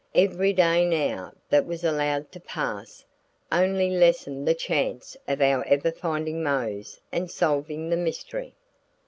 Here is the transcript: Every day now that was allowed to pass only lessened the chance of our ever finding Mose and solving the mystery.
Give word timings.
Every 0.15 0.51
day 0.51 0.83
now 0.83 1.31
that 1.51 1.67
was 1.67 1.83
allowed 1.83 2.31
to 2.31 2.39
pass 2.39 3.05
only 3.51 3.91
lessened 3.91 4.47
the 4.47 4.55
chance 4.55 5.15
of 5.27 5.41
our 5.41 5.63
ever 5.65 5.91
finding 5.91 6.41
Mose 6.41 6.99
and 7.11 7.29
solving 7.29 7.91
the 7.91 7.97
mystery. 7.97 8.55